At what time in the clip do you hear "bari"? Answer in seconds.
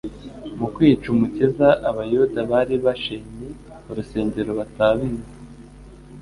2.51-2.75